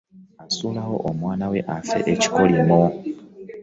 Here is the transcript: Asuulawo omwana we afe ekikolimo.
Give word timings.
Asuulawo 0.45 0.95
omwana 1.09 1.45
we 1.51 1.59
afe 1.75 1.97
ekikolimo. 2.13 2.81